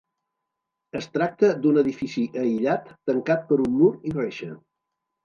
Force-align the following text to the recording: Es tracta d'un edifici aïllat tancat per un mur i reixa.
Es 0.99 1.07
tracta 1.17 1.49
d'un 1.65 1.77
edifici 1.81 2.23
aïllat 2.45 2.89
tancat 3.11 3.45
per 3.53 3.59
un 3.67 3.77
mur 3.83 3.91
i 4.13 4.15
reixa. 4.17 4.49